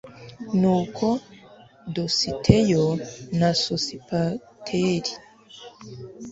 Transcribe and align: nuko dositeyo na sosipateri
nuko 0.59 1.07
dositeyo 1.95 2.85
na 3.39 3.49
sosipateri 3.63 5.13